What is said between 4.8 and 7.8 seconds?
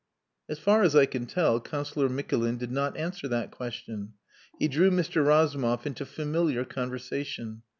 Mr. Razumov into familiar conversation.